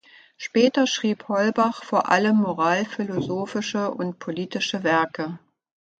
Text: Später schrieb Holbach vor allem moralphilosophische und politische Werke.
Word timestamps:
Später 0.35 0.87
schrieb 0.87 1.27
Holbach 1.27 1.83
vor 1.83 2.09
allem 2.09 2.37
moralphilosophische 2.37 3.91
und 3.91 4.17
politische 4.17 4.81
Werke. 4.83 5.37